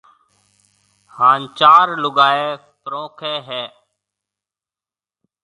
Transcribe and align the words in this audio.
ھان 1.15 1.39
چار 1.59 1.87
لوگائيَ 2.03 2.47
پرونکيَ 2.83 3.33
ھيََََ 3.47 3.63